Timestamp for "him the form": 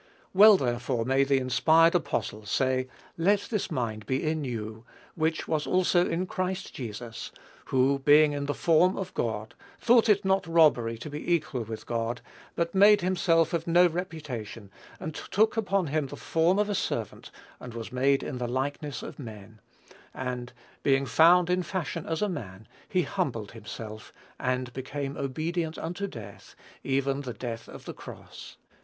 15.85-16.57